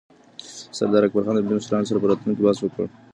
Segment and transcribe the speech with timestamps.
[0.77, 2.83] سردار اکبرخان د ملي مشرانو سره پر راتلونکي بحث وکړ.